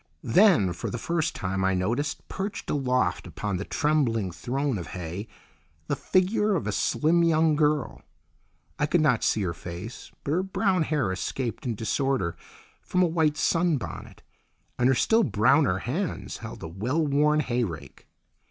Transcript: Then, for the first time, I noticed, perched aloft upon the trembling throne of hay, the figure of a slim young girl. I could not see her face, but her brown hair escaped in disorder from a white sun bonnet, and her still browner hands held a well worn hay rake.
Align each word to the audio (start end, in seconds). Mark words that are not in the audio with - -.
Then, 0.33 0.73
for 0.73 0.89
the 0.89 0.97
first 0.97 1.35
time, 1.35 1.63
I 1.63 1.75
noticed, 1.75 2.27
perched 2.27 2.71
aloft 2.71 3.27
upon 3.27 3.57
the 3.57 3.65
trembling 3.65 4.31
throne 4.31 4.79
of 4.79 4.87
hay, 4.97 5.27
the 5.85 5.95
figure 5.95 6.55
of 6.55 6.65
a 6.65 6.71
slim 6.71 7.23
young 7.23 7.55
girl. 7.55 8.01
I 8.79 8.87
could 8.87 9.01
not 9.01 9.23
see 9.23 9.43
her 9.43 9.53
face, 9.53 10.09
but 10.23 10.31
her 10.31 10.41
brown 10.41 10.81
hair 10.81 11.11
escaped 11.11 11.67
in 11.67 11.75
disorder 11.75 12.35
from 12.81 13.03
a 13.03 13.05
white 13.07 13.37
sun 13.37 13.77
bonnet, 13.77 14.23
and 14.79 14.89
her 14.89 14.95
still 14.95 15.21
browner 15.21 15.77
hands 15.77 16.37
held 16.37 16.63
a 16.63 16.67
well 16.67 17.05
worn 17.05 17.39
hay 17.41 17.63
rake. 17.63 18.07